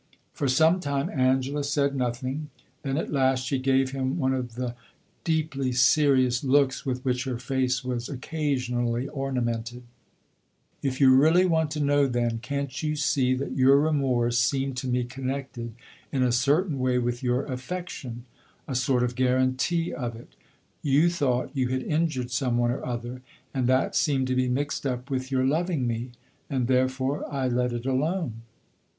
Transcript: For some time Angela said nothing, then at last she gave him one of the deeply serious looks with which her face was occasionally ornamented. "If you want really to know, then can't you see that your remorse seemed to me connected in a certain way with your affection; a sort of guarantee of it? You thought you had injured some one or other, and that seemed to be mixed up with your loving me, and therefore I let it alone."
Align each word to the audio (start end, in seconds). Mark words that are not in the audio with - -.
For 0.33 0.47
some 0.47 0.79
time 0.79 1.11
Angela 1.11 1.63
said 1.63 1.95
nothing, 1.95 2.49
then 2.81 2.97
at 2.97 3.11
last 3.11 3.45
she 3.45 3.59
gave 3.59 3.91
him 3.91 4.17
one 4.17 4.33
of 4.33 4.55
the 4.55 4.73
deeply 5.23 5.73
serious 5.73 6.43
looks 6.43 6.83
with 6.87 7.05
which 7.05 7.25
her 7.25 7.37
face 7.37 7.83
was 7.83 8.09
occasionally 8.09 9.07
ornamented. 9.09 9.83
"If 10.81 10.99
you 10.99 11.11
want 11.15 11.35
really 11.45 11.67
to 11.69 11.79
know, 11.81 12.07
then 12.07 12.39
can't 12.39 12.81
you 12.81 12.95
see 12.95 13.35
that 13.35 13.51
your 13.51 13.77
remorse 13.79 14.39
seemed 14.39 14.75
to 14.77 14.87
me 14.87 15.03
connected 15.03 15.75
in 16.11 16.23
a 16.23 16.31
certain 16.31 16.79
way 16.79 16.97
with 16.97 17.21
your 17.21 17.45
affection; 17.45 18.25
a 18.67 18.73
sort 18.73 19.03
of 19.03 19.13
guarantee 19.13 19.93
of 19.93 20.15
it? 20.15 20.29
You 20.81 21.11
thought 21.11 21.51
you 21.55 21.67
had 21.67 21.83
injured 21.83 22.31
some 22.31 22.57
one 22.57 22.71
or 22.71 22.83
other, 22.83 23.21
and 23.53 23.67
that 23.67 23.95
seemed 23.95 24.25
to 24.29 24.35
be 24.35 24.47
mixed 24.49 24.83
up 24.83 25.11
with 25.11 25.29
your 25.29 25.45
loving 25.45 25.85
me, 25.85 26.09
and 26.49 26.65
therefore 26.65 27.31
I 27.31 27.47
let 27.47 27.71
it 27.71 27.85
alone." 27.85 28.41